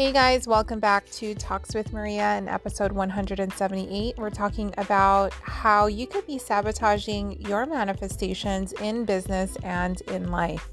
Hey 0.00 0.12
guys, 0.12 0.48
welcome 0.48 0.80
back 0.80 1.10
to 1.10 1.34
Talks 1.34 1.74
with 1.74 1.92
Maria 1.92 2.38
in 2.38 2.48
episode 2.48 2.90
178. 2.90 4.16
We're 4.16 4.30
talking 4.30 4.72
about 4.78 5.34
how 5.42 5.88
you 5.88 6.06
could 6.06 6.26
be 6.26 6.38
sabotaging 6.38 7.38
your 7.42 7.66
manifestations 7.66 8.72
in 8.80 9.04
business 9.04 9.58
and 9.62 10.00
in 10.08 10.30
life. 10.30 10.70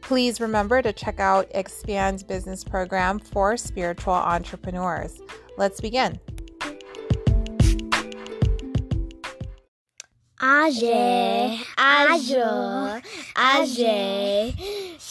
Please 0.00 0.40
remember 0.40 0.80
to 0.80 0.94
check 0.94 1.20
out 1.20 1.46
Expand's 1.54 2.22
business 2.22 2.64
program 2.64 3.18
for 3.18 3.58
spiritual 3.58 4.14
entrepreneurs. 4.14 5.20
Let's 5.58 5.82
begin. 5.82 6.18
Age, 10.42 11.60
ajo, 11.76 13.02
age, 13.38 14.54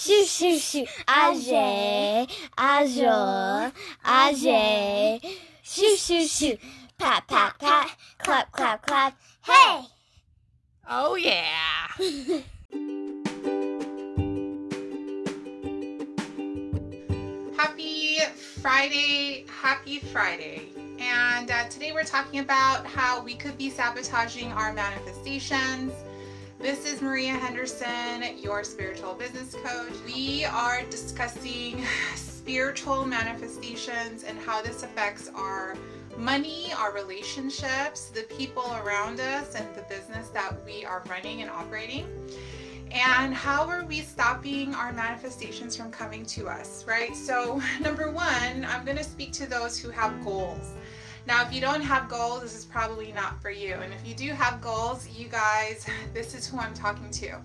shoo 0.03 0.25
shoo 0.25 0.57
shoo, 0.57 0.85
age, 1.07 2.29
ajo, 2.57 3.71
age, 4.05 5.23
shoo 5.61 5.95
shoo 5.95 6.27
shoo, 6.27 6.57
pat 6.99 7.25
pat 7.25 7.57
pat, 7.57 7.89
clap 8.17 8.51
clap 8.51 8.85
clap, 8.85 9.17
hey! 9.43 9.85
Oh 10.89 11.15
yeah! 11.15 11.87
happy 17.55 18.17
Friday, 18.61 19.45
happy 19.47 19.99
Friday. 19.99 20.63
And 20.99 21.49
uh, 21.49 21.69
today 21.69 21.93
we're 21.93 22.03
talking 22.03 22.41
about 22.41 22.85
how 22.85 23.23
we 23.23 23.35
could 23.35 23.57
be 23.57 23.69
sabotaging 23.69 24.51
our 24.51 24.73
manifestations. 24.73 25.93
This 26.63 26.85
is 26.85 27.01
Maria 27.01 27.33
Henderson, 27.33 28.37
your 28.37 28.63
spiritual 28.63 29.15
business 29.15 29.53
coach. 29.65 29.91
We 30.05 30.45
are 30.45 30.81
discussing 30.89 31.83
spiritual 32.15 33.05
manifestations 33.05 34.23
and 34.23 34.39
how 34.39 34.61
this 34.61 34.81
affects 34.81 35.29
our 35.35 35.75
money, 36.15 36.71
our 36.79 36.93
relationships, 36.93 38.11
the 38.11 38.21
people 38.37 38.63
around 38.81 39.19
us, 39.19 39.55
and 39.55 39.75
the 39.75 39.81
business 39.89 40.29
that 40.29 40.55
we 40.65 40.85
are 40.85 41.03
running 41.09 41.41
and 41.41 41.51
operating. 41.51 42.07
And 42.91 43.33
how 43.33 43.67
are 43.67 43.83
we 43.83 43.99
stopping 43.99 44.73
our 44.73 44.93
manifestations 44.93 45.75
from 45.75 45.91
coming 45.91 46.25
to 46.27 46.47
us, 46.47 46.85
right? 46.87 47.13
So, 47.13 47.61
number 47.81 48.09
one, 48.09 48.65
I'm 48.69 48.85
going 48.85 48.95
to 48.95 49.03
speak 49.03 49.33
to 49.33 49.49
those 49.49 49.77
who 49.77 49.89
have 49.89 50.23
goals. 50.23 50.75
Now, 51.25 51.41
if 51.45 51.53
you 51.53 51.61
don't 51.61 51.81
have 51.81 52.09
goals, 52.09 52.41
this 52.41 52.55
is 52.55 52.65
probably 52.65 53.13
not 53.13 53.41
for 53.41 53.49
you. 53.49 53.75
And 53.75 53.93
if 53.93 54.05
you 54.05 54.13
do 54.13 54.33
have 54.33 54.59
goals, 54.59 55.07
you 55.07 55.27
guys, 55.29 55.85
this 56.13 56.35
is 56.35 56.45
who 56.47 56.57
I'm 56.57 56.73
talking 56.73 57.09
to. 57.11 57.37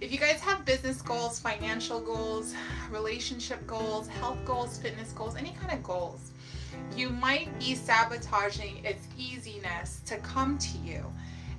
If 0.00 0.10
you 0.10 0.18
guys 0.18 0.40
have 0.40 0.64
business 0.64 1.00
goals, 1.02 1.38
financial 1.38 2.00
goals, 2.00 2.54
relationship 2.90 3.64
goals, 3.66 4.08
health 4.08 4.38
goals, 4.44 4.78
fitness 4.78 5.12
goals, 5.12 5.36
any 5.36 5.54
kind 5.60 5.72
of 5.72 5.82
goals, 5.82 6.32
you 6.96 7.10
might 7.10 7.56
be 7.58 7.74
sabotaging 7.74 8.84
its 8.84 9.06
easiness 9.16 10.00
to 10.06 10.16
come 10.18 10.58
to 10.58 10.78
you. 10.78 11.04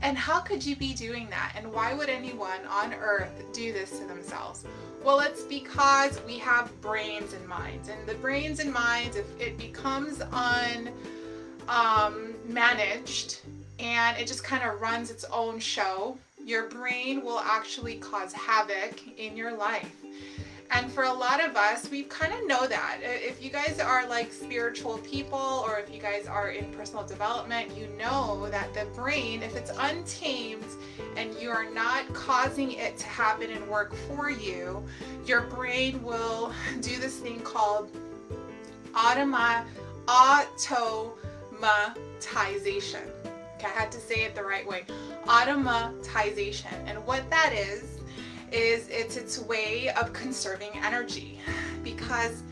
And 0.01 0.17
how 0.17 0.39
could 0.39 0.65
you 0.65 0.75
be 0.75 0.93
doing 0.93 1.29
that? 1.29 1.53
And 1.55 1.71
why 1.71 1.93
would 1.93 2.09
anyone 2.09 2.65
on 2.67 2.93
earth 2.95 3.43
do 3.53 3.71
this 3.71 3.91
to 3.99 4.05
themselves? 4.05 4.65
Well, 5.05 5.19
it's 5.19 5.43
because 5.43 6.19
we 6.25 6.39
have 6.39 6.69
brains 6.81 7.33
and 7.33 7.47
minds. 7.47 7.89
And 7.89 8.07
the 8.07 8.15
brains 8.15 8.59
and 8.59 8.73
minds, 8.73 9.15
if 9.15 9.39
it 9.39 9.57
becomes 9.59 10.21
un 10.31 10.89
um, 11.67 12.33
managed 12.47 13.41
and 13.81 14.17
it 14.17 14.27
just 14.27 14.43
kind 14.43 14.63
of 14.63 14.79
runs 14.79 15.09
its 15.09 15.25
own 15.25 15.59
show, 15.59 16.17
your 16.45 16.67
brain 16.67 17.23
will 17.23 17.39
actually 17.39 17.95
cause 17.95 18.31
havoc 18.31 19.01
in 19.17 19.35
your 19.35 19.55
life. 19.55 19.95
And 20.73 20.89
for 20.89 21.03
a 21.03 21.11
lot 21.11 21.43
of 21.43 21.57
us, 21.57 21.89
we 21.91 22.03
kind 22.03 22.31
of 22.31 22.47
know 22.47 22.65
that. 22.65 22.99
If 23.01 23.43
you 23.43 23.49
guys 23.49 23.79
are 23.79 24.07
like 24.07 24.31
spiritual 24.31 24.99
people 24.99 25.63
or 25.65 25.79
if 25.79 25.93
you 25.93 25.99
guys 25.99 26.27
are 26.27 26.51
in 26.51 26.71
personal 26.71 27.05
development, 27.05 27.75
you 27.75 27.87
know 27.97 28.47
that 28.49 28.73
the 28.73 28.85
brain, 28.95 29.43
if 29.43 29.55
it's 29.55 29.71
untamed 29.79 30.63
and 31.17 31.33
you 31.41 31.49
are 31.49 31.69
not 31.69 32.11
causing 32.13 32.71
it 32.71 32.97
to 32.99 33.05
happen 33.05 33.49
and 33.49 33.67
work 33.67 33.93
for 33.93 34.29
you, 34.29 34.81
your 35.25 35.41
brain 35.41 36.01
will 36.03 36.53
do 36.81 36.97
this 36.99 37.17
thing 37.17 37.41
called 37.41 37.91
automa, 38.93 39.65
automatization. 41.61 43.09
I 43.63 43.67
had 43.67 43.91
to 43.91 43.99
say 43.99 44.23
it 44.23 44.35
the 44.35 44.43
right 44.43 44.67
way. 44.67 44.85
Automatization. 45.25 46.73
And 46.85 47.05
what 47.05 47.29
that 47.29 47.53
is, 47.53 47.99
is 48.51 48.87
it's 48.89 49.15
its 49.17 49.39
way 49.39 49.89
of 49.91 50.11
conserving 50.13 50.71
energy 50.83 51.39
because 51.83 52.43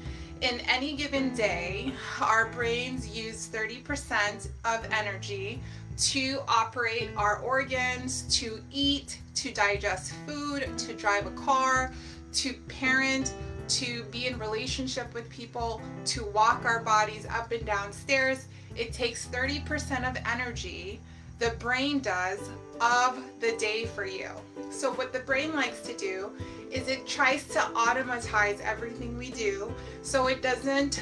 in 0.41 0.61
any 0.61 0.95
given 0.95 1.35
day, 1.35 1.91
our 2.21 2.47
brains 2.47 3.07
use 3.09 3.49
30% 3.49 4.47
of 4.63 4.87
energy 4.91 5.61
to 5.97 6.39
operate 6.47 7.09
our 7.17 7.39
organs, 7.39 8.23
to 8.39 8.61
eat, 8.71 9.19
to 9.35 9.51
digest 9.51 10.13
food, 10.25 10.65
to 10.77 10.93
drive 10.93 11.25
a 11.25 11.31
car, 11.31 11.91
to 12.31 12.53
parent, 12.69 13.33
to 13.67 14.03
be 14.05 14.27
in 14.27 14.39
relationship 14.39 15.13
with 15.13 15.29
people, 15.29 15.81
to 16.05 16.23
walk 16.27 16.63
our 16.63 16.81
bodies 16.81 17.27
up 17.29 17.51
and 17.51 17.65
down 17.65 17.91
stairs. 17.91 18.47
It 18.79 18.94
takes 18.94 19.28
30% 19.28 20.09
of 20.09 20.17
energy, 20.25 21.01
the 21.38 21.50
brain 21.59 22.00
does, 22.00 22.40
of 22.79 23.22
the 23.41 23.51
day 23.57 23.85
for 23.85 24.06
you. 24.06 24.29
So, 24.72 24.94
what 24.94 25.12
the 25.12 25.19
brain 25.19 25.53
likes 25.53 25.81
to 25.81 25.94
do 25.97 26.31
is 26.72 26.88
it 26.88 27.06
tries 27.06 27.45
to 27.50 27.62
automatize 27.75 28.62
everything 28.62 29.18
we 29.18 29.31
do 29.31 29.73
so 30.01 30.28
it 30.28 30.41
doesn't 30.41 31.01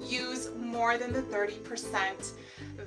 use 0.00 0.48
more 0.58 0.96
than 0.96 1.12
the 1.12 1.20
30% 1.20 2.32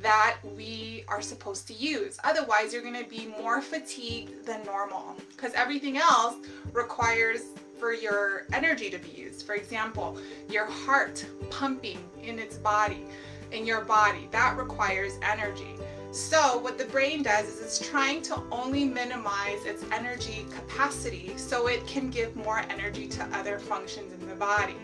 that 0.01 0.37
we 0.55 1.03
are 1.07 1.21
supposed 1.21 1.67
to 1.67 1.73
use. 1.75 2.17
Otherwise, 2.23 2.73
you're 2.73 2.81
to 2.81 3.05
be 3.07 3.27
more 3.39 3.61
fatigued 3.61 4.43
than 4.47 4.63
normal 4.65 5.15
because 5.29 5.53
everything 5.53 5.97
else 5.97 6.35
requires 6.73 7.41
for 7.79 7.93
your 7.93 8.45
energy 8.53 8.89
to 8.89 8.97
be 8.97 9.09
used. 9.09 9.45
For 9.45 9.53
example, 9.53 10.17
your 10.49 10.65
heart 10.65 11.25
pumping 11.49 11.99
in 12.23 12.39
its 12.39 12.57
body, 12.57 13.05
in 13.51 13.65
your 13.65 13.81
body, 13.81 14.27
that 14.31 14.57
requires 14.57 15.13
energy. 15.21 15.75
So, 16.11 16.57
what 16.57 16.77
the 16.77 16.85
brain 16.85 17.23
does 17.23 17.47
is 17.47 17.61
it's 17.61 17.89
trying 17.89 18.21
to 18.23 18.41
only 18.51 18.83
minimize 18.83 19.65
its 19.65 19.85
energy 19.93 20.45
capacity 20.53 21.37
so 21.37 21.67
it 21.67 21.87
can 21.87 22.09
give 22.09 22.35
more 22.35 22.59
energy 22.69 23.07
to 23.07 23.23
other 23.33 23.59
functions 23.59 24.11
in 24.11 24.27
the 24.27 24.35
body. 24.35 24.75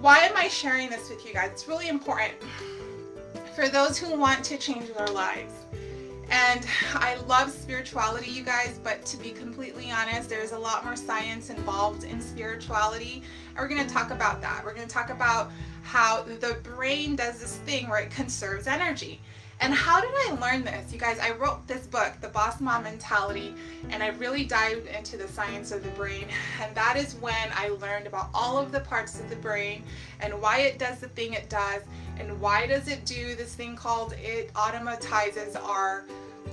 Why 0.00 0.18
am 0.18 0.36
I 0.36 0.48
sharing 0.48 0.90
this 0.90 1.08
with 1.10 1.24
you 1.24 1.32
guys? 1.32 1.50
It's 1.52 1.68
really 1.68 1.88
important 1.88 2.34
for 3.54 3.68
those 3.68 3.96
who 3.96 4.18
want 4.18 4.44
to 4.46 4.58
change 4.58 4.92
their 4.94 5.06
lives. 5.06 5.52
And 6.30 6.66
I 6.94 7.16
love 7.28 7.50
spirituality, 7.50 8.30
you 8.30 8.42
guys, 8.42 8.80
but 8.82 9.04
to 9.06 9.16
be 9.16 9.30
completely 9.30 9.90
honest, 9.90 10.28
there's 10.28 10.52
a 10.52 10.58
lot 10.58 10.84
more 10.84 10.96
science 10.96 11.50
involved 11.50 12.04
in 12.04 12.20
spirituality. 12.20 13.22
And 13.50 13.58
we're 13.58 13.68
going 13.68 13.86
to 13.86 13.92
talk 13.92 14.10
about 14.10 14.40
that. 14.40 14.62
We're 14.64 14.74
going 14.74 14.88
to 14.88 14.92
talk 14.92 15.10
about 15.10 15.52
how 15.84 16.22
the 16.22 16.58
brain 16.62 17.14
does 17.14 17.38
this 17.38 17.58
thing 17.58 17.88
where 17.88 18.00
it 18.00 18.10
conserves 18.10 18.66
energy. 18.66 19.20
And 19.60 19.72
how 19.72 20.00
did 20.00 20.10
I 20.12 20.36
learn 20.40 20.64
this? 20.64 20.92
You 20.92 20.98
guys, 20.98 21.18
I 21.20 21.30
wrote 21.30 21.66
this 21.68 21.86
book, 21.86 22.12
The 22.20 22.28
Boss 22.28 22.60
Mom 22.60 22.82
Mentality, 22.82 23.54
and 23.90 24.02
I 24.02 24.08
really 24.08 24.44
dived 24.44 24.88
into 24.88 25.16
the 25.16 25.28
science 25.28 25.70
of 25.70 25.84
the 25.84 25.90
brain. 25.90 26.26
And 26.60 26.74
that 26.74 26.96
is 26.96 27.14
when 27.16 27.50
I 27.52 27.68
learned 27.68 28.06
about 28.06 28.30
all 28.34 28.58
of 28.58 28.72
the 28.72 28.80
parts 28.80 29.20
of 29.20 29.30
the 29.30 29.36
brain 29.36 29.84
and 30.20 30.40
why 30.40 30.60
it 30.60 30.78
does 30.78 30.98
the 30.98 31.08
thing 31.08 31.34
it 31.34 31.48
does 31.48 31.82
and 32.18 32.40
why 32.40 32.66
does 32.66 32.88
it 32.88 33.04
do 33.04 33.34
this 33.34 33.54
thing 33.54 33.76
called 33.76 34.14
it 34.14 34.52
automatizes 34.54 35.60
our 35.62 36.04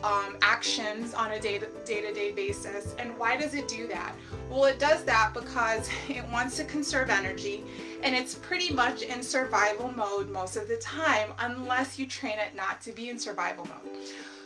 um, 0.03 0.37
actions 0.41 1.13
on 1.13 1.31
a 1.31 1.39
day 1.39 1.59
to 1.59 2.13
day 2.13 2.31
basis. 2.31 2.95
And 2.97 3.17
why 3.17 3.37
does 3.37 3.53
it 3.53 3.67
do 3.67 3.87
that? 3.87 4.15
Well, 4.49 4.65
it 4.65 4.79
does 4.79 5.03
that 5.03 5.33
because 5.33 5.89
it 6.09 6.27
wants 6.29 6.57
to 6.57 6.63
conserve 6.65 7.09
energy 7.09 7.63
and 8.03 8.15
it's 8.15 8.35
pretty 8.35 8.73
much 8.73 9.03
in 9.03 9.21
survival 9.21 9.93
mode 9.95 10.29
most 10.29 10.55
of 10.55 10.67
the 10.67 10.77
time 10.77 11.29
unless 11.39 11.99
you 11.99 12.07
train 12.07 12.39
it 12.39 12.55
not 12.55 12.81
to 12.81 12.91
be 12.91 13.09
in 13.09 13.19
survival 13.19 13.65
mode. 13.65 13.97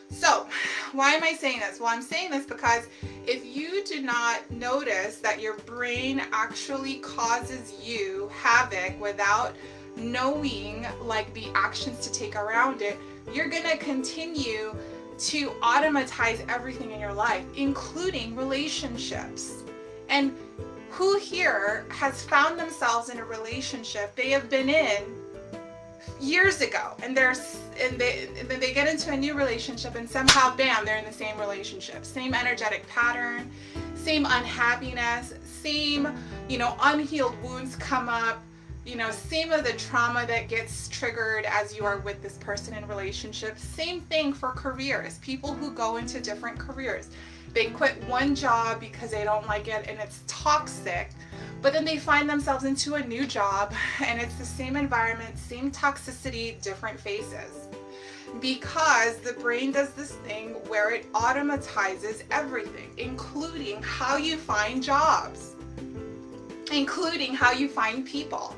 So, 0.10 0.48
why 0.92 1.14
am 1.14 1.24
I 1.24 1.34
saying 1.34 1.60
this? 1.60 1.80
Well, 1.80 1.90
I'm 1.90 2.02
saying 2.02 2.32
this 2.32 2.46
because 2.46 2.88
if 3.26 3.46
you 3.46 3.84
do 3.86 4.02
not 4.02 4.50
notice 4.52 5.18
that 5.18 5.42
your 5.42 5.58
brain 5.60 6.22
actually 6.32 6.96
causes 6.96 7.74
you 7.84 8.30
havoc 8.34 9.00
without 9.00 9.56
knowing 9.96 10.86
like 11.02 11.34
the 11.34 11.48
actions 11.56 12.00
to 12.00 12.12
take 12.12 12.36
around 12.36 12.82
it, 12.82 12.98
you're 13.34 13.50
going 13.50 13.64
to 13.64 13.78
continue 13.78 14.76
to 15.18 15.52
automatize 15.62 16.44
everything 16.50 16.92
in 16.92 17.00
your 17.00 17.14
life, 17.14 17.46
including 17.56 18.36
relationships. 18.36 19.64
And 20.10 20.36
who 20.90 21.18
here 21.18 21.86
has 21.90 22.24
found 22.24 22.60
themselves 22.60 23.10
in 23.10 23.20
a 23.20 23.26
relationship 23.26 24.16
they 24.16 24.30
have 24.30 24.50
been 24.50 24.70
in 24.70 25.04
years 26.20 26.62
ago? 26.62 26.94
And 27.04 27.16
they're 27.16 27.36
and 27.82 28.00
they 28.00 28.30
and 28.40 28.48
then 28.48 28.60
they 28.60 28.74
get 28.74 28.88
into 28.88 29.12
a 29.12 29.18
new 29.18 29.34
relationship 29.34 29.96
and 29.96 30.10
somehow 30.10 30.56
bam 30.56 30.86
they're 30.86 30.98
in 30.98 31.06
the 31.06 31.12
same 31.12 31.38
relationship. 31.40 32.06
Same 32.06 32.34
energetic 32.34 32.88
pattern 32.88 33.52
same 34.06 34.26
unhappiness 34.26 35.34
same 35.44 36.08
you 36.48 36.60
know 36.60 36.76
unhealed 36.84 37.36
wounds 37.42 37.76
come 37.78 38.08
up 38.08 38.44
you 38.86 38.96
know, 38.96 39.10
same 39.10 39.52
of 39.52 39.64
the 39.64 39.74
trauma 39.74 40.28
that 40.28 40.48
gets 40.48 40.88
triggered 40.90 41.46
as 41.46 41.76
you 41.76 41.86
are 41.86 41.98
with 41.98 42.22
this 42.22 42.38
person 42.38 42.76
in 42.76 42.88
relationship. 42.88 43.58
Same 43.58 44.02
thing 44.02 44.32
for 44.32 44.52
careers. 44.52 45.18
People 45.20 45.54
who 45.56 45.72
go 45.72 45.98
into 45.98 46.22
different 46.22 46.60
careers. 46.60 47.10
They 47.54 47.68
quit 47.68 47.96
one 48.08 48.36
job 48.36 48.80
because 48.80 49.10
they 49.10 49.24
don't 49.24 49.48
like 49.48 49.68
it 49.68 49.88
and 49.88 50.00
it's 50.00 50.22
toxic, 50.28 51.10
but 51.64 51.74
then 51.74 51.84
they 51.84 51.98
find 51.98 52.30
themselves 52.30 52.64
into 52.64 52.96
a 52.96 53.04
new 53.04 53.26
job 53.26 53.74
and 54.06 54.22
it's 54.22 54.36
the 54.36 54.46
same 54.46 54.76
environment, 54.76 55.38
same 55.40 55.72
toxicity, 55.72 56.62
different 56.62 57.00
faces. 57.00 57.68
Because 58.40 59.18
the 59.18 59.34
brain 59.34 59.72
does 59.72 59.92
this 59.92 60.12
thing 60.12 60.50
where 60.68 60.94
it 60.94 61.12
automatizes 61.14 62.24
everything, 62.30 62.92
including 62.98 63.82
how 63.82 64.18
you 64.18 64.38
find 64.38 64.84
jobs, 64.84 65.56
including 66.72 67.34
how 67.34 67.52
you 67.52 67.70
find 67.70 68.06
people 68.06 68.56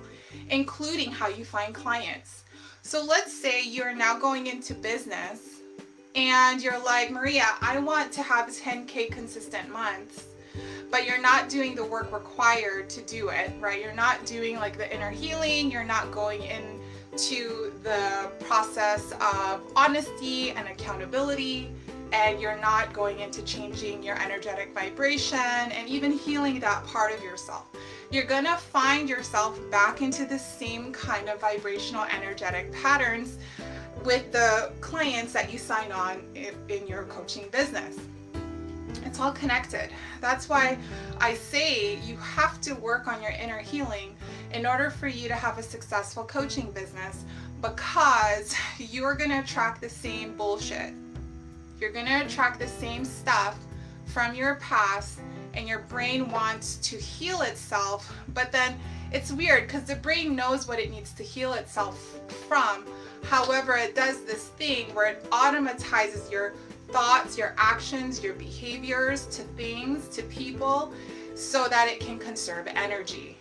including 0.49 1.11
how 1.11 1.27
you 1.27 1.45
find 1.45 1.73
clients. 1.73 2.43
So 2.81 3.03
let's 3.03 3.33
say 3.33 3.63
you're 3.63 3.95
now 3.95 4.17
going 4.17 4.47
into 4.47 4.73
business 4.73 5.61
and 6.15 6.61
you're 6.61 6.81
like, 6.83 7.11
Maria, 7.11 7.45
I 7.61 7.79
want 7.79 8.11
to 8.13 8.23
have 8.23 8.47
10K 8.47 9.11
consistent 9.11 9.69
months, 9.69 10.25
but 10.89 11.05
you're 11.05 11.21
not 11.21 11.49
doing 11.49 11.75
the 11.75 11.83
work 11.83 12.11
required 12.11 12.89
to 12.91 13.01
do 13.01 13.29
it, 13.29 13.51
right? 13.59 13.81
You're 13.81 13.93
not 13.93 14.25
doing 14.25 14.55
like 14.55 14.77
the 14.77 14.93
inner 14.93 15.11
healing, 15.11 15.69
you're 15.69 15.83
not 15.83 16.11
going 16.11 16.43
into 16.43 17.71
the 17.83 18.31
process 18.39 19.11
of 19.19 19.61
honesty 19.75 20.51
and 20.51 20.67
accountability 20.67 21.71
and 22.13 22.39
you're 22.39 22.59
not 22.59 22.93
going 22.93 23.19
into 23.19 23.41
changing 23.43 24.01
your 24.01 24.15
energetic 24.21 24.73
vibration 24.73 25.37
and 25.37 25.87
even 25.89 26.11
healing 26.11 26.59
that 26.59 26.85
part 26.85 27.13
of 27.13 27.21
yourself 27.21 27.67
you're 28.09 28.25
gonna 28.25 28.57
find 28.57 29.09
yourself 29.09 29.59
back 29.69 30.01
into 30.01 30.25
the 30.25 30.39
same 30.39 30.91
kind 30.93 31.29
of 31.29 31.41
vibrational 31.41 32.05
energetic 32.05 32.71
patterns 32.71 33.37
with 34.03 34.31
the 34.31 34.71
clients 34.79 35.33
that 35.33 35.51
you 35.51 35.59
sign 35.59 35.91
on 35.91 36.21
in 36.69 36.87
your 36.87 37.03
coaching 37.03 37.45
business. 37.51 37.97
It's 39.05 39.19
all 39.19 39.31
connected. 39.31 39.89
That's 40.21 40.47
why 40.47 40.77
I 41.19 41.33
say 41.33 41.99
you 41.99 42.17
have 42.17 42.61
to 42.61 42.75
work 42.75 43.07
on 43.07 43.21
your 43.21 43.31
inner 43.31 43.59
healing 43.59 44.15
in 44.53 44.65
order 44.65 44.89
for 44.89 45.07
you 45.07 45.27
to 45.27 45.33
have 45.33 45.57
a 45.57 45.63
successful 45.63 46.23
coaching 46.23 46.71
business 46.71 47.25
because 47.61 48.55
you're 48.77 49.15
going 49.15 49.29
to 49.31 49.39
attract 49.39 49.81
the 49.81 49.89
same 49.89 50.35
bullshit. 50.37 50.93
You're 51.79 51.91
going 51.91 52.05
to 52.05 52.25
attract 52.25 52.59
the 52.59 52.67
same 52.67 53.03
stuff 53.03 53.57
from 54.05 54.35
your 54.35 54.55
past 54.55 55.19
and 55.53 55.67
your 55.67 55.79
brain 55.79 56.29
wants 56.29 56.77
to 56.77 56.97
heal 56.97 57.41
itself, 57.41 58.13
but 58.33 58.51
then 58.51 58.77
it's 59.11 59.31
weird 59.31 59.67
because 59.67 59.83
the 59.83 59.95
brain 59.95 60.35
knows 60.35 60.67
what 60.67 60.79
it 60.79 60.91
needs 60.91 61.13
to 61.13 61.23
heal 61.23 61.53
itself 61.53 62.19
from. 62.47 62.85
However, 63.23 63.75
it 63.75 63.95
does 63.95 64.23
this 64.23 64.47
thing 64.47 64.93
where 64.93 65.07
it 65.07 65.29
automatizes 65.31 66.29
your 66.31 66.53
thoughts, 66.89 67.37
your 67.37 67.53
actions, 67.57 68.23
your 68.23 68.33
behaviors 68.33 69.25
to 69.27 69.41
things, 69.41 70.07
to 70.09 70.23
people, 70.23 70.93
so 71.35 71.67
that 71.67 71.87
it 71.87 71.99
can 71.99 72.19
conserve 72.19 72.67
energy. 72.67 73.37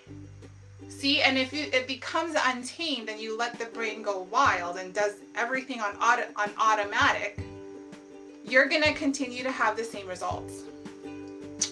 See, 0.88 1.20
and 1.20 1.37
if 1.37 1.52
you, 1.52 1.67
it 1.73 1.87
becomes 1.87 2.37
untamed 2.47 3.09
and 3.09 3.20
you 3.20 3.37
let 3.37 3.59
the 3.59 3.67
brain 3.67 4.02
go 4.02 4.26
wild 4.31 4.76
and 4.76 4.94
does 4.94 5.14
everything 5.35 5.81
on 5.81 5.94
auto, 5.97 6.25
on 6.37 6.50
automatic, 6.59 7.38
you're 8.44 8.67
gonna 8.67 8.94
continue 8.94 9.43
to 9.43 9.50
have 9.50 9.76
the 9.76 9.85
same 9.85 10.06
results. 10.06 10.62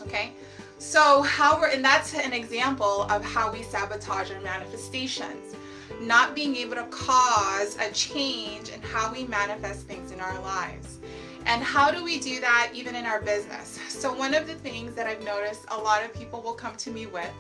Okay, 0.02 0.32
so 0.78 1.22
how 1.22 1.58
we're, 1.58 1.69
and 1.69 1.84
that's 1.84 2.14
an 2.14 2.32
example 2.32 3.02
of 3.04 3.25
how 3.25 3.52
we 3.52 3.62
sabotage 3.62 4.31
our 4.31 4.40
manifestations. 4.40 5.56
Not 6.00 6.34
being 6.34 6.56
able 6.56 6.75
to 6.76 6.84
cause 6.84 7.76
a 7.78 7.90
change 7.92 8.70
in 8.70 8.81
how 8.82 9.12
we 9.12 9.25
manifest 9.25 9.86
things 9.86 10.10
in 10.10 10.20
our 10.20 10.40
lives. 10.40 10.98
And 11.46 11.62
how 11.62 11.90
do 11.90 12.02
we 12.02 12.19
do 12.19 12.40
that 12.40 12.70
even 12.72 12.94
in 12.96 13.04
our 13.04 13.20
business? 13.20 13.78
So, 13.88 14.12
one 14.12 14.34
of 14.34 14.46
the 14.46 14.54
things 14.54 14.94
that 14.94 15.06
I've 15.06 15.22
noticed 15.22 15.66
a 15.69 15.76
lot 15.76 16.02
of 16.02 16.12
people 16.14 16.40
will 16.40 16.54
come 16.54 16.75
to 16.76 16.90
me 16.90 17.06
with 17.06 17.30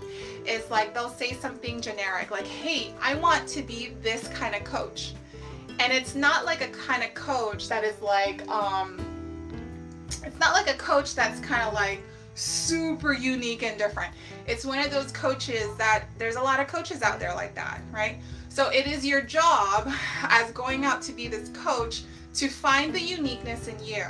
is 0.46 0.70
like 0.70 0.92
they'll 0.92 1.08
say 1.08 1.32
something 1.32 1.80
generic, 1.80 2.30
like, 2.30 2.46
hey, 2.46 2.92
I 3.00 3.14
want 3.14 3.48
to 3.48 3.62
be 3.62 3.94
this 4.02 4.28
kind 4.28 4.54
of 4.54 4.62
coach. 4.64 5.14
And 5.80 5.92
it's 5.92 6.14
not 6.14 6.44
like 6.44 6.60
a 6.60 6.68
kind 6.68 7.02
of 7.02 7.14
coach 7.14 7.68
that 7.68 7.82
is 7.82 8.00
like, 8.02 8.46
um, 8.48 9.00
it's 10.22 10.38
not 10.38 10.52
like 10.52 10.68
a 10.68 10.78
coach 10.78 11.14
that's 11.14 11.40
kind 11.40 11.62
of 11.62 11.72
like, 11.72 12.02
super 12.34 13.12
unique 13.12 13.62
and 13.62 13.78
different. 13.78 14.12
It's 14.46 14.64
one 14.64 14.78
of 14.78 14.90
those 14.90 15.12
coaches 15.12 15.74
that 15.76 16.04
there's 16.18 16.36
a 16.36 16.42
lot 16.42 16.60
of 16.60 16.66
coaches 16.66 17.02
out 17.02 17.18
there 17.18 17.34
like 17.34 17.54
that, 17.54 17.80
right? 17.92 18.18
So 18.48 18.68
it 18.70 18.86
is 18.86 19.04
your 19.04 19.20
job 19.20 19.90
as 20.22 20.50
going 20.52 20.84
out 20.84 21.02
to 21.02 21.12
be 21.12 21.28
this 21.28 21.48
coach 21.50 22.02
to 22.34 22.48
find 22.48 22.94
the 22.94 23.00
uniqueness 23.00 23.68
in 23.68 23.82
you. 23.84 24.04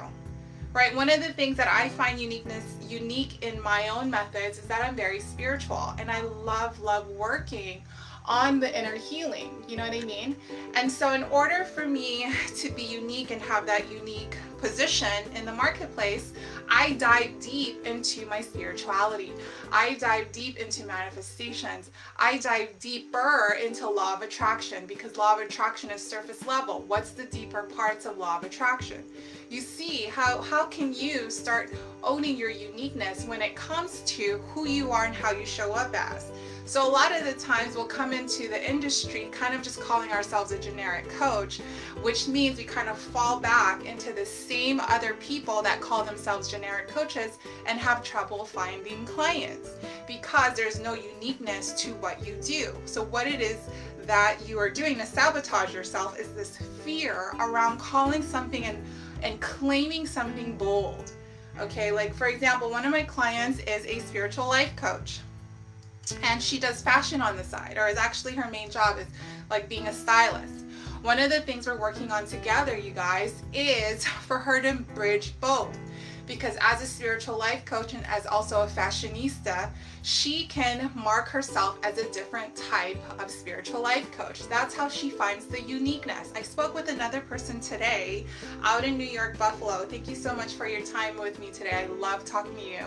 Right? 0.72 0.94
One 0.94 1.08
of 1.08 1.22
the 1.22 1.32
things 1.32 1.56
that 1.58 1.68
I 1.68 1.88
find 1.90 2.18
uniqueness 2.18 2.64
unique 2.88 3.44
in 3.44 3.62
my 3.62 3.88
own 3.88 4.10
methods 4.10 4.58
is 4.58 4.64
that 4.66 4.84
I'm 4.84 4.96
very 4.96 5.20
spiritual 5.20 5.94
and 5.98 6.10
I 6.10 6.22
love 6.22 6.80
love 6.80 7.08
working 7.10 7.84
on 8.24 8.58
the 8.58 8.78
inner 8.78 8.96
healing. 8.96 9.50
You 9.68 9.76
know 9.76 9.84
what 9.84 9.94
I 9.94 10.04
mean? 10.04 10.36
And 10.74 10.90
so, 10.90 11.12
in 11.12 11.24
order 11.24 11.64
for 11.64 11.86
me 11.86 12.32
to 12.56 12.70
be 12.70 12.82
unique 12.82 13.30
and 13.30 13.40
have 13.42 13.66
that 13.66 13.90
unique 13.90 14.36
position 14.58 15.30
in 15.34 15.44
the 15.44 15.52
marketplace, 15.52 16.32
I 16.70 16.92
dive 16.92 17.38
deep 17.38 17.86
into 17.86 18.24
my 18.26 18.40
spirituality. 18.40 19.32
I 19.70 19.94
dive 19.94 20.32
deep 20.32 20.56
into 20.56 20.86
manifestations. 20.86 21.90
I 22.16 22.38
dive 22.38 22.78
deeper 22.80 23.58
into 23.62 23.88
law 23.88 24.14
of 24.14 24.22
attraction 24.22 24.86
because 24.86 25.18
law 25.18 25.34
of 25.34 25.40
attraction 25.40 25.90
is 25.90 26.06
surface 26.06 26.46
level. 26.46 26.82
What's 26.86 27.10
the 27.10 27.24
deeper 27.24 27.64
parts 27.64 28.06
of 28.06 28.16
law 28.16 28.38
of 28.38 28.44
attraction? 28.44 29.04
You 29.50 29.60
see 29.60 30.04
how 30.04 30.40
how 30.40 30.64
can 30.66 30.94
you 30.94 31.30
start 31.30 31.74
owning 32.02 32.36
your 32.36 32.50
uniqueness 32.50 33.26
when 33.26 33.42
it 33.42 33.54
comes 33.54 34.00
to 34.06 34.40
who 34.48 34.66
you 34.66 34.90
are 34.90 35.04
and 35.04 35.14
how 35.14 35.32
you 35.32 35.44
show 35.44 35.72
up 35.72 35.94
as? 35.94 36.32
So 36.66 36.88
a 36.88 36.90
lot 36.90 37.12
of 37.14 37.26
the 37.26 37.34
times 37.34 37.76
we'll 37.76 37.84
come 37.84 38.14
into 38.14 38.48
the 38.48 38.70
industry 38.70 39.28
kind 39.30 39.54
of 39.54 39.60
just 39.60 39.80
calling 39.82 40.10
ourselves 40.10 40.50
a 40.50 40.58
generic 40.58 41.06
coach, 41.10 41.58
which 42.00 42.26
means 42.26 42.56
we 42.56 42.64
kind 42.64 42.88
of 42.88 42.96
fall 42.96 43.38
back 43.38 43.84
into 43.84 44.14
the 44.14 44.24
same 44.24 44.80
other 44.80 45.12
people 45.14 45.60
that 45.60 45.82
call 45.82 46.04
themselves 46.04 46.50
generic 46.50 46.88
coaches 46.88 47.38
and 47.66 47.78
have 47.78 48.02
trouble 48.02 48.46
finding 48.46 49.04
clients 49.04 49.72
because 50.06 50.54
there's 50.54 50.80
no 50.80 50.94
uniqueness 50.94 51.74
to 51.82 51.90
what 51.96 52.26
you 52.26 52.34
do. 52.42 52.74
So 52.86 53.04
what 53.04 53.26
it 53.26 53.42
is 53.42 53.68
that 54.06 54.38
you 54.46 54.58
are 54.58 54.70
doing 54.70 54.96
to 54.96 55.06
sabotage 55.06 55.74
yourself 55.74 56.18
is 56.18 56.32
this 56.32 56.56
fear 56.82 57.34
around 57.40 57.78
calling 57.78 58.22
something 58.22 58.64
and, 58.64 58.82
and 59.22 59.38
claiming 59.42 60.06
something 60.06 60.56
bold. 60.56 61.12
Okay, 61.60 61.92
like 61.92 62.14
for 62.14 62.28
example, 62.28 62.70
one 62.70 62.86
of 62.86 62.90
my 62.90 63.02
clients 63.02 63.58
is 63.60 63.84
a 63.84 64.00
spiritual 64.00 64.48
life 64.48 64.74
coach 64.76 65.20
and 66.22 66.42
she 66.42 66.58
does 66.58 66.82
fashion 66.82 67.20
on 67.20 67.36
the 67.36 67.44
side 67.44 67.76
or 67.78 67.88
is 67.88 67.96
actually 67.96 68.34
her 68.34 68.50
main 68.50 68.70
job 68.70 68.98
is 68.98 69.06
like 69.50 69.68
being 69.68 69.86
a 69.88 69.92
stylist. 69.92 70.64
One 71.02 71.18
of 71.18 71.30
the 71.30 71.40
things 71.40 71.66
we're 71.66 71.78
working 71.78 72.10
on 72.10 72.26
together 72.26 72.76
you 72.76 72.90
guys 72.90 73.42
is 73.52 74.04
for 74.26 74.38
her 74.38 74.60
to 74.62 74.74
bridge 74.94 75.34
both 75.40 75.78
because 76.26 76.56
as 76.60 76.82
a 76.82 76.86
spiritual 76.86 77.38
life 77.38 77.64
coach 77.64 77.94
and 77.94 78.04
as 78.06 78.26
also 78.26 78.62
a 78.62 78.66
fashionista, 78.66 79.70
she 80.02 80.46
can 80.46 80.90
mark 80.94 81.28
herself 81.28 81.78
as 81.82 81.98
a 81.98 82.10
different 82.12 82.54
type 82.56 82.98
of 83.20 83.30
spiritual 83.30 83.82
life 83.82 84.10
coach. 84.12 84.46
That's 84.48 84.74
how 84.74 84.88
she 84.88 85.10
finds 85.10 85.46
the 85.46 85.60
uniqueness. 85.62 86.32
I 86.34 86.42
spoke 86.42 86.74
with 86.74 86.88
another 86.88 87.20
person 87.20 87.60
today 87.60 88.26
out 88.62 88.84
in 88.84 88.96
New 88.96 89.04
York, 89.04 89.38
Buffalo. 89.38 89.84
Thank 89.84 90.08
you 90.08 90.14
so 90.14 90.34
much 90.34 90.52
for 90.52 90.66
your 90.66 90.82
time 90.82 91.18
with 91.18 91.38
me 91.38 91.50
today. 91.50 91.72
I 91.72 91.86
love 91.86 92.24
talking 92.24 92.56
to 92.56 92.62
you. 92.62 92.86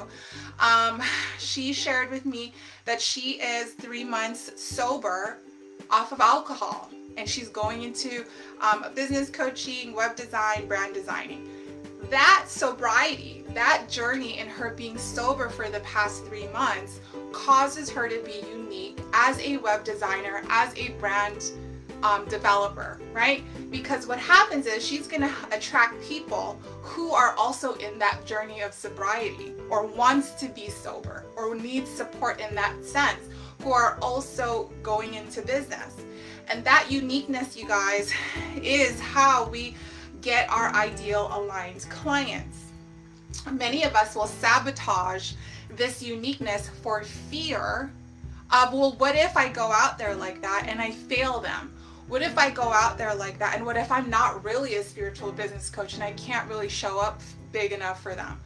Um, 0.59 1.01
she 1.39 1.73
shared 1.73 2.09
with 2.09 2.25
me 2.25 2.53
that 2.85 3.01
she 3.01 3.41
is 3.41 3.73
three 3.73 4.03
months 4.03 4.61
sober 4.61 5.39
off 5.89 6.11
of 6.11 6.19
alcohol 6.19 6.89
and 7.17 7.27
she's 7.27 7.49
going 7.49 7.81
into 7.83 8.25
um, 8.61 8.85
business 8.93 9.29
coaching, 9.29 9.93
web 9.93 10.15
design, 10.15 10.67
brand 10.67 10.93
designing 10.93 11.49
that 12.09 12.45
sobriety, 12.47 13.43
that 13.53 13.87
journey 13.89 14.39
in 14.39 14.47
her 14.47 14.71
being 14.71 14.97
sober 14.97 15.49
for 15.49 15.69
the 15.69 15.79
past 15.81 16.25
three 16.25 16.47
months 16.49 16.99
causes 17.31 17.89
her 17.89 18.07
to 18.07 18.21
be 18.23 18.45
unique 18.49 18.99
as 19.13 19.39
a 19.39 19.57
web 19.57 19.83
designer, 19.83 20.43
as 20.49 20.75
a 20.77 20.89
brand 20.99 21.51
um, 22.03 22.25
developer, 22.25 22.99
right? 23.13 23.43
Because 23.71 24.07
what 24.07 24.19
happens 24.19 24.65
is 24.65 24.85
she's 24.85 25.07
going 25.07 25.21
to 25.21 25.33
attract 25.51 26.01
people 26.03 26.59
who 26.81 27.11
are 27.11 27.33
also 27.37 27.73
in 27.75 27.97
that 27.99 28.25
journey 28.25 28.61
of 28.61 28.73
sobriety 28.73 29.53
or 29.69 29.85
wants 29.85 30.31
to 30.33 30.47
be 30.49 30.69
sober 30.69 31.25
or 31.35 31.55
needs 31.55 31.89
support 31.89 32.39
in 32.39 32.53
that 32.55 32.73
sense, 32.85 33.19
who 33.63 33.71
are 33.71 33.97
also 34.01 34.71
going 34.83 35.15
into 35.15 35.41
business. 35.41 35.95
And 36.49 36.63
that 36.63 36.89
uniqueness, 36.89 37.57
you 37.57 37.67
guys, 37.67 38.13
is 38.55 38.99
how 38.99 39.49
we 39.49 39.75
get 40.21 40.49
our 40.49 40.73
ideal 40.73 41.29
aligned 41.33 41.85
clients. 41.89 42.65
Many 43.51 43.83
of 43.83 43.95
us 43.95 44.15
will 44.15 44.27
sabotage 44.27 45.33
this 45.69 46.01
uniqueness 46.01 46.69
for 46.81 47.03
fear 47.03 47.91
of, 48.51 48.73
well, 48.73 48.93
what 48.93 49.15
if 49.15 49.35
I 49.35 49.49
go 49.49 49.71
out 49.71 49.97
there 49.97 50.15
like 50.15 50.41
that 50.41 50.65
and 50.67 50.81
I 50.81 50.91
fail 50.91 51.39
them? 51.39 51.73
What 52.07 52.21
if 52.21 52.37
I 52.37 52.49
go 52.49 52.63
out 52.63 52.97
there 52.97 53.13
like 53.13 53.37
that? 53.39 53.55
And 53.55 53.65
what 53.65 53.75
if 53.75 53.91
I'm 53.91 54.09
not 54.09 54.43
really 54.43 54.75
a 54.75 54.83
spiritual 54.83 55.31
business 55.31 55.69
coach 55.69 55.93
and 55.95 56.03
I 56.03 56.13
can't 56.13 56.47
really 56.47 56.69
show 56.69 56.99
up 56.99 57.21
big 57.51 57.73
enough 57.73 58.01
for 58.01 58.15
them? 58.15 58.39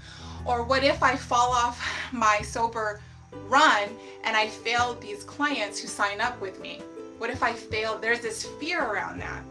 Or 0.46 0.64
what 0.64 0.84
if 0.84 1.04
I 1.04 1.16
fall 1.16 1.52
off 1.52 1.80
my 2.12 2.40
sober 2.42 3.02
run 3.48 3.90
and 4.24 4.36
I 4.36 4.48
fail 4.48 4.96
these 4.96 5.24
clients 5.24 5.80
who 5.80 5.88
sign 5.88 6.20
up 6.20 6.42
with 6.42 6.60
me? 6.60 6.82
What 7.20 7.30
if 7.30 7.44
I 7.44 7.54
fail? 7.54 8.00
There's 8.00 8.22
this 8.22 8.44
fear 8.44 8.84
around 8.84 9.20
that. 9.20 9.44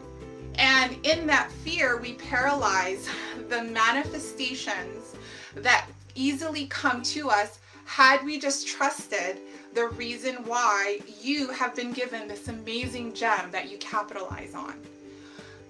And 0.61 0.95
in 1.07 1.27
that 1.27 1.51
fear, 1.51 1.97
we 1.97 2.13
paralyze 2.13 3.09
the 3.49 3.63
manifestations 3.65 5.17
that 5.55 5.87
easily 6.15 6.67
come 6.67 7.03
to 7.03 7.31
us 7.31 7.61
had 7.87 8.23
we 8.25 8.39
just 8.39 8.69
trusted 8.69 9.39
the 9.73 9.89
reason 9.89 10.35
why 10.45 11.01
you 11.21 11.49
have 11.49 11.75
been 11.75 11.93
given 11.93 12.29
this 12.29 12.49
amazing 12.49 13.15
gem 13.15 13.51
that 13.51 13.71
you 13.71 13.79
capitalize 13.79 14.55
on. 14.55 14.75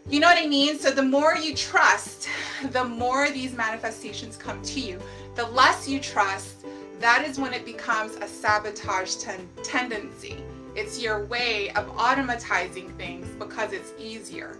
You 0.08 0.18
know 0.18 0.26
what 0.26 0.42
I 0.42 0.48
mean? 0.48 0.76
So 0.76 0.90
the 0.90 1.04
more 1.04 1.36
you 1.36 1.54
trust, 1.54 2.28
the 2.72 2.84
more 2.84 3.30
these 3.30 3.54
manifestations 3.54 4.36
come 4.36 4.60
to 4.62 4.80
you. 4.80 4.98
The 5.36 5.46
less 5.46 5.88
you 5.88 6.00
trust, 6.00 6.66
that 6.98 7.24
is 7.24 7.38
when 7.38 7.54
it 7.54 7.64
becomes 7.64 8.16
a 8.16 8.26
sabotage 8.26 9.16
ten- 9.16 9.48
tendency. 9.62 10.42
It's 10.74 11.00
your 11.00 11.24
way 11.26 11.70
of 11.70 11.86
automatizing 11.96 12.94
things 12.96 13.28
because 13.38 13.72
it's 13.72 13.92
easier. 14.00 14.56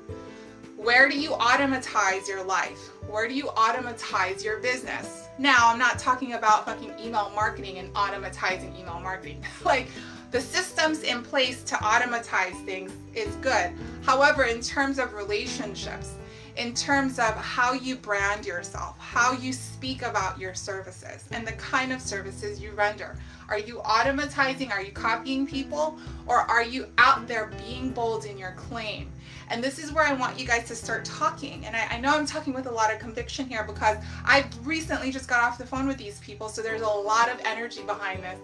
Where 0.82 1.10
do 1.10 1.20
you 1.20 1.34
automatize 1.34 2.26
your 2.26 2.42
life? 2.42 2.88
Where 3.06 3.28
do 3.28 3.34
you 3.34 3.48
automatize 3.48 4.42
your 4.42 4.60
business? 4.60 5.28
Now, 5.38 5.68
I'm 5.68 5.78
not 5.78 5.98
talking 5.98 6.32
about 6.32 6.64
fucking 6.64 6.98
email 6.98 7.30
marketing 7.34 7.76
and 7.76 7.92
automatizing 7.92 8.80
email 8.80 8.98
marketing. 8.98 9.44
like, 9.66 9.88
the 10.30 10.40
systems 10.40 11.02
in 11.02 11.22
place 11.22 11.62
to 11.64 11.84
automatize 11.84 12.54
things 12.64 12.92
is 13.14 13.34
good. 13.42 13.74
However, 14.00 14.44
in 14.44 14.62
terms 14.62 14.98
of 14.98 15.12
relationships, 15.12 16.14
in 16.56 16.72
terms 16.72 17.18
of 17.18 17.34
how 17.36 17.74
you 17.74 17.96
brand 17.96 18.46
yourself, 18.46 18.98
how 18.98 19.32
you 19.32 19.52
speak 19.52 20.00
about 20.00 20.40
your 20.40 20.54
services, 20.54 21.26
and 21.30 21.46
the 21.46 21.52
kind 21.52 21.92
of 21.92 22.00
services 22.00 22.58
you 22.58 22.72
render. 22.72 23.18
Are 23.50 23.58
you 23.58 23.82
automatizing? 23.84 24.70
Are 24.70 24.82
you 24.82 24.92
copying 24.92 25.46
people? 25.46 25.98
Or 26.26 26.38
are 26.38 26.62
you 26.62 26.86
out 26.96 27.28
there 27.28 27.50
being 27.66 27.90
bold 27.90 28.24
in 28.24 28.38
your 28.38 28.52
claim? 28.52 29.10
And 29.50 29.62
this 29.62 29.80
is 29.80 29.92
where 29.92 30.04
I 30.04 30.12
want 30.12 30.38
you 30.38 30.46
guys 30.46 30.68
to 30.68 30.76
start 30.76 31.04
talking. 31.04 31.66
And 31.66 31.74
I, 31.74 31.86
I 31.90 32.00
know 32.00 32.16
I'm 32.16 32.24
talking 32.24 32.54
with 32.54 32.66
a 32.66 32.70
lot 32.70 32.92
of 32.92 33.00
conviction 33.00 33.46
here 33.46 33.64
because 33.64 33.96
I 34.24 34.46
recently 34.62 35.10
just 35.10 35.28
got 35.28 35.42
off 35.42 35.58
the 35.58 35.66
phone 35.66 35.88
with 35.88 35.98
these 35.98 36.20
people, 36.20 36.48
so 36.48 36.62
there's 36.62 36.82
a 36.82 36.86
lot 36.86 37.28
of 37.28 37.40
energy 37.44 37.82
behind 37.82 38.22
this. 38.22 38.38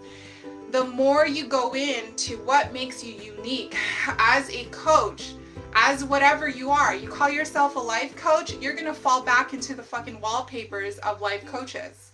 The 0.71 0.83
more 0.83 1.25
you 1.25 1.47
go 1.47 1.73
into 1.73 2.37
what 2.39 2.73
makes 2.73 3.03
you 3.03 3.13
unique 3.13 3.77
as 4.19 4.49
a 4.49 4.65
coach, 4.65 5.33
as 5.73 6.03
whatever 6.03 6.49
you 6.49 6.71
are, 6.71 6.93
you 6.93 7.07
call 7.07 7.29
yourself 7.29 7.77
a 7.77 7.79
life 7.79 8.15
coach, 8.17 8.53
you're 8.55 8.75
gonna 8.75 8.93
fall 8.93 9.23
back 9.23 9.53
into 9.53 9.75
the 9.75 9.83
fucking 9.83 10.19
wallpapers 10.19 10.97
of 10.99 11.21
life 11.21 11.45
coaches. 11.45 12.11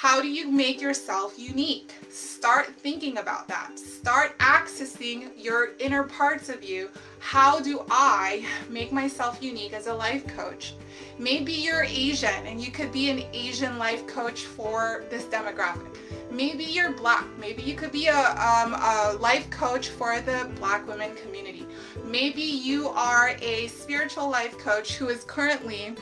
How 0.00 0.22
do 0.22 0.28
you 0.28 0.50
make 0.50 0.80
yourself 0.80 1.34
unique? 1.38 1.92
Start 2.08 2.74
thinking 2.74 3.18
about 3.18 3.46
that. 3.48 3.78
Start 3.78 4.38
accessing 4.38 5.28
your 5.36 5.72
inner 5.78 6.04
parts 6.04 6.48
of 6.48 6.64
you. 6.64 6.88
How 7.18 7.60
do 7.60 7.84
I 7.90 8.46
make 8.70 8.92
myself 8.92 9.42
unique 9.42 9.74
as 9.74 9.88
a 9.88 9.92
life 9.92 10.26
coach? 10.28 10.72
Maybe 11.18 11.52
you're 11.52 11.84
Asian 11.84 12.46
and 12.46 12.64
you 12.64 12.70
could 12.70 12.90
be 12.92 13.10
an 13.10 13.24
Asian 13.34 13.76
life 13.76 14.06
coach 14.06 14.44
for 14.44 15.04
this 15.10 15.24
demographic. 15.24 15.94
Maybe 16.30 16.64
you're 16.64 16.92
black. 16.92 17.26
Maybe 17.38 17.60
you 17.60 17.74
could 17.74 17.92
be 17.92 18.06
a, 18.06 18.16
um, 18.16 18.72
a 18.72 19.18
life 19.20 19.50
coach 19.50 19.90
for 19.90 20.18
the 20.22 20.50
black 20.58 20.88
women 20.88 21.14
community. 21.16 21.66
Maybe 22.06 22.40
you 22.40 22.88
are 22.88 23.36
a 23.42 23.66
spiritual 23.66 24.30
life 24.30 24.56
coach 24.56 24.94
who 24.94 25.10
is 25.10 25.24
currently, 25.24 25.94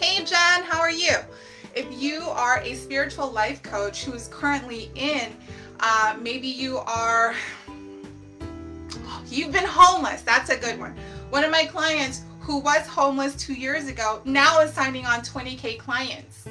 hey 0.00 0.24
Jen, 0.24 0.62
how 0.62 0.80
are 0.80 0.90
you? 0.90 1.16
If 1.78 2.02
you 2.02 2.22
are 2.22 2.58
a 2.64 2.74
spiritual 2.74 3.30
life 3.30 3.62
coach 3.62 4.04
who 4.04 4.12
is 4.12 4.26
currently 4.32 4.90
in, 4.96 5.28
uh, 5.78 6.16
maybe 6.20 6.48
you 6.48 6.78
are, 6.78 7.36
you've 9.28 9.52
been 9.52 9.64
homeless. 9.64 10.22
That's 10.22 10.50
a 10.50 10.56
good 10.56 10.76
one. 10.80 10.96
One 11.30 11.44
of 11.44 11.52
my 11.52 11.66
clients 11.66 12.22
who 12.40 12.58
was 12.58 12.84
homeless 12.88 13.36
two 13.36 13.54
years 13.54 13.86
ago 13.86 14.20
now 14.24 14.60
is 14.60 14.72
signing 14.72 15.06
on 15.06 15.20
20K 15.20 15.78
clients. 15.78 16.48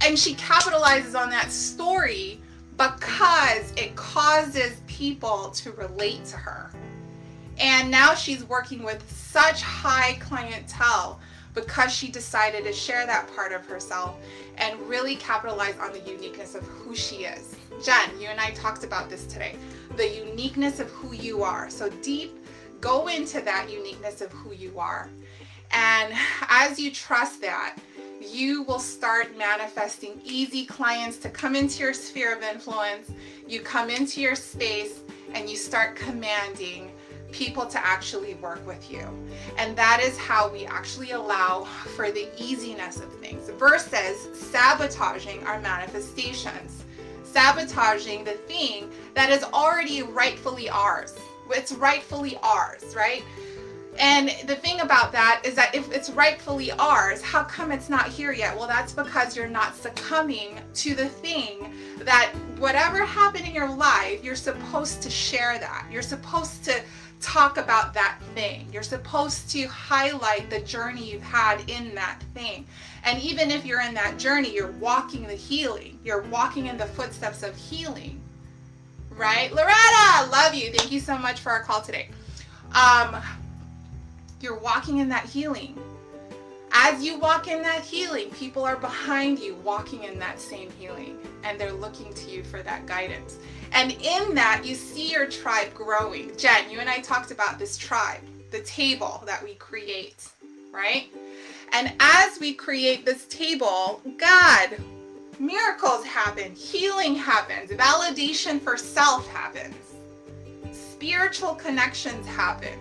And 0.00 0.16
she 0.16 0.34
capitalizes 0.34 1.18
on 1.20 1.30
that 1.30 1.50
story 1.50 2.38
because 2.76 3.72
it 3.72 3.96
causes 3.96 4.80
people 4.86 5.50
to 5.56 5.72
relate 5.72 6.24
to 6.26 6.36
her. 6.36 6.70
And 7.58 7.90
now 7.90 8.14
she's 8.14 8.44
working 8.44 8.84
with 8.84 9.02
such 9.10 9.60
high 9.60 10.14
clientele 10.20 11.18
because 11.54 11.92
she 11.92 12.10
decided 12.10 12.64
to 12.64 12.72
share 12.72 13.06
that 13.06 13.32
part 13.34 13.52
of 13.52 13.64
herself 13.66 14.16
and 14.58 14.78
really 14.88 15.16
capitalize 15.16 15.78
on 15.78 15.92
the 15.92 16.00
uniqueness 16.00 16.54
of 16.54 16.64
who 16.66 16.94
she 16.94 17.24
is. 17.24 17.56
Jen, 17.84 18.20
you 18.20 18.28
and 18.28 18.40
I 18.40 18.50
talked 18.50 18.84
about 18.84 19.08
this 19.08 19.26
today 19.26 19.56
the 19.96 20.08
uniqueness 20.08 20.80
of 20.80 20.90
who 20.90 21.14
you 21.14 21.44
are. 21.44 21.70
So, 21.70 21.88
deep, 22.02 22.36
go 22.80 23.06
into 23.06 23.40
that 23.42 23.70
uniqueness 23.70 24.20
of 24.20 24.32
who 24.32 24.52
you 24.52 24.76
are. 24.78 25.08
And 25.70 26.12
as 26.48 26.78
you 26.78 26.90
trust 26.90 27.40
that, 27.42 27.76
you 28.20 28.62
will 28.62 28.78
start 28.78 29.36
manifesting 29.36 30.20
easy 30.24 30.64
clients 30.64 31.18
to 31.18 31.28
come 31.28 31.54
into 31.54 31.82
your 31.82 31.94
sphere 31.94 32.34
of 32.34 32.42
influence. 32.42 33.10
You 33.46 33.60
come 33.60 33.90
into 33.90 34.20
your 34.20 34.34
space 34.34 35.00
and 35.34 35.48
you 35.48 35.56
start 35.56 35.96
commanding 35.96 36.90
people 37.34 37.66
to 37.66 37.84
actually 37.84 38.34
work 38.34 38.64
with 38.64 38.90
you. 38.90 39.06
And 39.58 39.76
that 39.76 40.00
is 40.00 40.16
how 40.16 40.48
we 40.48 40.66
actually 40.66 41.10
allow 41.10 41.64
for 41.96 42.12
the 42.12 42.28
easiness 42.40 43.00
of 43.00 43.12
things 43.14 43.50
versus 43.58 44.28
sabotaging 44.38 45.44
our 45.44 45.60
manifestations, 45.60 46.84
sabotaging 47.24 48.22
the 48.22 48.34
thing 48.34 48.88
that 49.14 49.30
is 49.30 49.42
already 49.42 50.02
rightfully 50.02 50.70
ours. 50.70 51.18
It's 51.50 51.72
rightfully 51.72 52.38
ours, 52.40 52.94
right? 52.96 53.24
And 53.98 54.30
the 54.46 54.56
thing 54.56 54.80
about 54.80 55.12
that 55.12 55.42
is 55.44 55.54
that 55.54 55.74
if 55.74 55.92
it's 55.92 56.10
rightfully 56.10 56.72
ours, 56.72 57.22
how 57.22 57.44
come 57.44 57.70
it's 57.70 57.88
not 57.88 58.08
here 58.08 58.32
yet? 58.32 58.56
Well, 58.56 58.66
that's 58.66 58.92
because 58.92 59.36
you're 59.36 59.46
not 59.46 59.76
succumbing 59.76 60.60
to 60.74 60.94
the 60.94 61.06
thing 61.06 61.72
that 61.98 62.32
whatever 62.58 63.04
happened 63.04 63.46
in 63.46 63.54
your 63.54 63.72
life, 63.72 64.24
you're 64.24 64.34
supposed 64.34 65.00
to 65.02 65.10
share 65.10 65.58
that. 65.58 65.86
You're 65.90 66.02
supposed 66.02 66.64
to 66.64 66.82
talk 67.24 67.56
about 67.56 67.94
that 67.94 68.18
thing. 68.34 68.68
You're 68.72 68.82
supposed 68.82 69.50
to 69.50 69.66
highlight 69.66 70.50
the 70.50 70.60
journey 70.60 71.10
you've 71.10 71.22
had 71.22 71.68
in 71.68 71.94
that 71.94 72.22
thing. 72.34 72.66
And 73.04 73.20
even 73.22 73.50
if 73.50 73.64
you're 73.64 73.80
in 73.80 73.94
that 73.94 74.18
journey, 74.18 74.54
you're 74.54 74.72
walking 74.72 75.26
the 75.26 75.34
healing. 75.34 75.98
You're 76.04 76.22
walking 76.22 76.66
in 76.66 76.76
the 76.76 76.86
footsteps 76.86 77.42
of 77.42 77.56
healing. 77.56 78.20
Right? 79.10 79.52
Loretta, 79.52 80.30
love 80.30 80.54
you. 80.54 80.70
Thank 80.72 80.92
you 80.92 81.00
so 81.00 81.16
much 81.16 81.40
for 81.40 81.50
our 81.50 81.62
call 81.62 81.80
today. 81.80 82.08
Um, 82.74 83.16
you're 84.40 84.58
walking 84.58 84.98
in 84.98 85.08
that 85.08 85.24
healing. 85.24 85.78
As 86.76 87.04
you 87.04 87.16
walk 87.16 87.46
in 87.46 87.62
that 87.62 87.82
healing, 87.82 88.30
people 88.30 88.64
are 88.64 88.76
behind 88.76 89.38
you 89.38 89.54
walking 89.62 90.02
in 90.02 90.18
that 90.18 90.40
same 90.40 90.70
healing 90.72 91.16
and 91.44 91.58
they're 91.58 91.72
looking 91.72 92.12
to 92.14 92.30
you 92.30 92.42
for 92.42 92.62
that 92.62 92.84
guidance. 92.84 93.38
And 93.70 93.92
in 93.92 94.34
that, 94.34 94.62
you 94.64 94.74
see 94.74 95.12
your 95.12 95.26
tribe 95.26 95.72
growing. 95.72 96.36
Jen, 96.36 96.68
you 96.68 96.80
and 96.80 96.90
I 96.90 96.98
talked 96.98 97.30
about 97.30 97.60
this 97.60 97.76
tribe, 97.76 98.20
the 98.50 98.60
table 98.62 99.22
that 99.24 99.42
we 99.42 99.54
create, 99.54 100.28
right? 100.72 101.06
And 101.72 101.92
as 102.00 102.40
we 102.40 102.52
create 102.52 103.06
this 103.06 103.26
table, 103.26 104.02
God, 104.18 104.76
miracles 105.38 106.04
happen, 106.04 106.52
healing 106.56 107.14
happens, 107.14 107.70
validation 107.70 108.60
for 108.60 108.76
self 108.76 109.28
happens, 109.28 109.76
spiritual 110.72 111.54
connections 111.54 112.26
happen. 112.26 112.78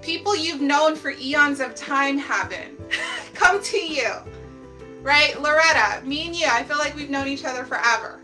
People 0.00 0.34
you've 0.34 0.60
known 0.62 0.96
for 0.96 1.10
eons 1.10 1.60
of 1.60 1.74
time 1.74 2.18
happen, 2.18 2.73
come 3.34 3.62
to 3.62 3.78
you, 3.78 4.10
right? 5.02 5.40
Loretta, 5.40 6.04
me 6.04 6.26
and 6.26 6.36
you, 6.36 6.46
I 6.50 6.62
feel 6.64 6.78
like 6.78 6.94
we've 6.96 7.10
known 7.10 7.28
each 7.28 7.44
other 7.44 7.64
forever, 7.64 8.20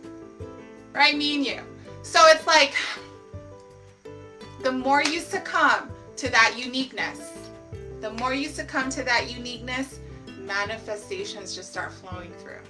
right? 0.92 1.16
Me 1.16 1.36
and 1.36 1.46
you. 1.46 1.60
So 2.02 2.20
it's 2.28 2.46
like 2.46 2.74
the 4.62 4.72
more 4.72 5.02
you 5.02 5.20
succumb 5.20 5.90
to 6.16 6.30
that 6.30 6.54
uniqueness, 6.56 7.32
the 8.00 8.10
more 8.14 8.34
you 8.34 8.48
succumb 8.48 8.90
to 8.90 9.02
that 9.04 9.30
uniqueness, 9.30 10.00
manifestations 10.38 11.54
just 11.54 11.70
start 11.70 11.92
flowing 11.92 12.32
through. 12.34 12.60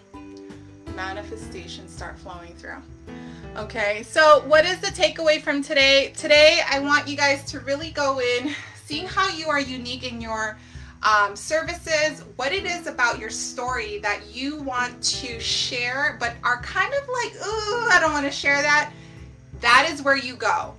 Manifestations 0.95 1.93
start 1.93 2.19
flowing 2.19 2.55
through. 2.55 2.83
Okay, 3.57 4.03
so 4.05 4.43
what 4.47 4.65
is 4.65 4.79
the 4.81 4.89
takeaway 4.89 5.41
from 5.41 5.63
today? 5.63 6.13
Today, 6.17 6.61
I 6.71 6.79
want 6.79 7.09
you 7.09 7.17
guys 7.17 7.45
to 7.51 7.61
really 7.61 7.91
go 7.91 8.21
in, 8.21 8.55
seeing 8.85 9.07
how 9.07 9.29
you 9.29 9.49
are 9.49 9.61
unique 9.61 10.11
in 10.11 10.21
your 10.21 10.57
um, 11.03 11.35
services, 11.35 12.25
what 12.37 12.53
it 12.53 12.65
is 12.65 12.87
about 12.87 13.19
your 13.19 13.31
story 13.31 13.99
that 14.01 14.21
you 14.31 14.63
want 14.63 15.03
to 15.03 15.41
share, 15.41 16.17
but 16.21 16.35
are 16.45 16.61
kind 16.63 16.93
of 16.93 17.09
like, 17.09 17.35
ooh, 17.37 17.89
I 17.91 17.99
don't 18.01 18.13
want 18.13 18.27
to 18.27 18.33
share 18.33 18.61
that. 18.61 18.93
That 19.61 19.89
is 19.91 20.03
where 20.03 20.17
you 20.17 20.37
go. 20.37 20.75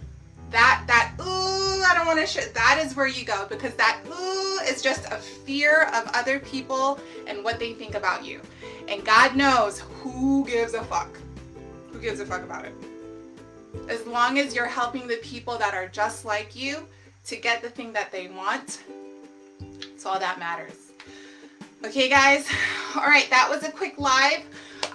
That 0.52 0.84
that 0.88 1.14
ooh, 1.20 1.84
I 1.84 1.94
don't 1.96 2.06
want 2.06 2.20
to 2.20 2.28
share. 2.28 2.46
That 2.54 2.82
is 2.84 2.96
where 2.96 3.08
you 3.08 3.26
go 3.26 3.48
because 3.48 3.74
that 3.76 4.00
ooh 4.08 4.60
is 4.68 4.82
just 4.82 5.06
a 5.06 5.16
fear 5.18 5.84
of 5.94 6.10
other 6.14 6.40
people 6.40 7.00
and 7.26 7.44
what 7.44 7.58
they 7.58 7.74
think 7.74 7.96
about 7.96 8.26
you. 8.26 8.42
And 8.88 9.04
God 9.06 9.36
knows 9.36 9.80
who 9.80 10.46
gives 10.46 10.74
a 10.74 10.84
fuck. 10.84 11.10
Who 11.92 12.00
gives 12.00 12.20
a 12.20 12.26
fuck 12.26 12.44
about 12.44 12.66
it? 12.66 12.74
As 13.88 14.06
long 14.06 14.38
as 14.38 14.54
you're 14.54 14.66
helping 14.66 15.08
the 15.08 15.18
people 15.18 15.58
that 15.58 15.74
are 15.74 15.88
just 15.88 16.26
like 16.26 16.56
you 16.56 16.86
to 17.26 17.38
get 17.38 17.62
the 17.62 17.70
thing 17.70 17.94
that 17.94 18.12
they 18.12 18.28
want, 18.28 18.84
it's 20.02 20.08
all 20.08 20.18
that 20.18 20.40
matters. 20.40 20.94
Okay, 21.86 22.10
guys. 22.10 22.48
All 22.96 23.04
right, 23.04 23.30
that 23.30 23.48
was 23.48 23.62
a 23.62 23.72
quick 23.72 24.00
live. 24.00 24.44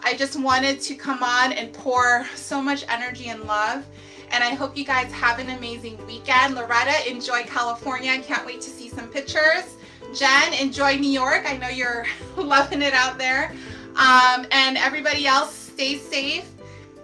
I 0.02 0.14
just 0.14 0.36
wanted 0.36 0.80
to 0.80 0.96
come 0.96 1.22
on 1.22 1.52
and 1.52 1.72
pour 1.72 2.26
so 2.34 2.60
much 2.60 2.84
energy 2.88 3.28
and 3.28 3.44
love. 3.44 3.86
And 4.32 4.42
I 4.42 4.54
hope 4.54 4.76
you 4.76 4.84
guys 4.84 5.12
have 5.12 5.38
an 5.38 5.50
amazing 5.50 6.04
weekend. 6.08 6.56
Loretta, 6.56 7.08
enjoy 7.08 7.44
California. 7.44 8.10
I 8.10 8.18
can't 8.18 8.44
wait 8.44 8.60
to 8.62 8.68
see 8.68 8.88
some 8.88 9.06
pictures. 9.06 9.76
Jen, 10.12 10.52
enjoy 10.54 10.96
New 10.96 11.12
York. 11.12 11.44
I 11.46 11.56
know 11.56 11.68
you're 11.68 12.04
loving 12.36 12.82
it 12.82 12.92
out 12.92 13.16
there. 13.16 13.52
Um, 13.94 14.44
and 14.50 14.76
everybody 14.76 15.24
else, 15.24 15.54
stay 15.54 15.98
safe. 15.98 16.50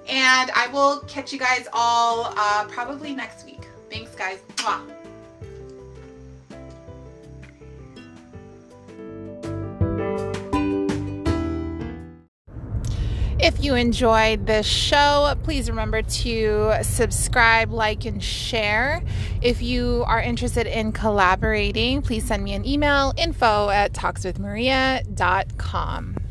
And 0.08 0.50
I 0.56 0.66
will 0.72 1.02
catch 1.02 1.32
you 1.32 1.38
guys 1.38 1.68
all 1.72 2.34
uh, 2.36 2.64
probably 2.64 3.14
next 3.14 3.46
week. 3.46 3.68
Thanks, 3.88 4.12
guys. 4.16 4.40
Mwah. 4.56 5.01
If 13.42 13.64
you 13.64 13.74
enjoyed 13.74 14.46
this 14.46 14.66
show, 14.66 15.34
please 15.42 15.68
remember 15.68 16.00
to 16.00 16.74
subscribe, 16.82 17.72
like, 17.72 18.04
and 18.04 18.22
share. 18.22 19.02
If 19.40 19.60
you 19.60 20.04
are 20.06 20.20
interested 20.20 20.68
in 20.68 20.92
collaborating, 20.92 22.02
please 22.02 22.24
send 22.24 22.44
me 22.44 22.54
an 22.54 22.64
email 22.64 23.12
info 23.16 23.70
at 23.70 23.92
talkswithmaria.com. 23.94 26.21